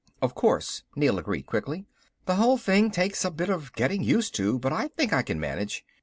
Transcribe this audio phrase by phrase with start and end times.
[0.19, 1.85] "Of course," Neel agreed quickly.
[2.25, 5.39] "The whole thing takes a bit of getting used to, but I think I can
[5.39, 5.85] manage.